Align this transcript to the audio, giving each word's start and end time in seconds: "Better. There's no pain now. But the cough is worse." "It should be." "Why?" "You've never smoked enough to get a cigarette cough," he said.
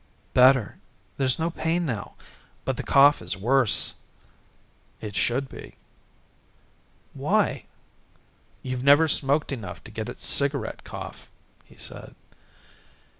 "Better. 0.33 0.79
There's 1.17 1.37
no 1.37 1.51
pain 1.51 1.85
now. 1.85 2.15
But 2.65 2.75
the 2.75 2.81
cough 2.81 3.21
is 3.21 3.37
worse." 3.37 3.93
"It 4.99 5.15
should 5.15 5.47
be." 5.47 5.75
"Why?" 7.13 7.65
"You've 8.63 8.83
never 8.83 9.07
smoked 9.07 9.51
enough 9.51 9.83
to 9.83 9.91
get 9.91 10.09
a 10.09 10.19
cigarette 10.19 10.83
cough," 10.83 11.29
he 11.65 11.75
said. 11.75 12.15